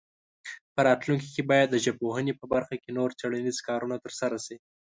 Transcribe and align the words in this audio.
په 0.73 0.79
راتلونکي 0.87 1.27
کې 1.35 1.43
باید 1.51 1.67
د 1.71 1.75
ژبپوهنې 1.85 2.33
په 2.39 2.45
برخه 2.53 2.75
کې 2.81 2.95
نور 2.97 3.09
څېړنیز 3.19 3.57
کارونه 3.67 3.95
ترسره 4.05 4.37
شي. 4.45 4.55